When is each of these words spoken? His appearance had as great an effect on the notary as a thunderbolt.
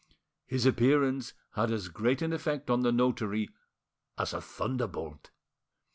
His 0.47 0.65
appearance 0.65 1.35
had 1.51 1.69
as 1.69 1.87
great 1.87 2.23
an 2.23 2.33
effect 2.33 2.71
on 2.71 2.81
the 2.81 2.91
notary 2.91 3.51
as 4.17 4.33
a 4.33 4.41
thunderbolt. 4.41 5.29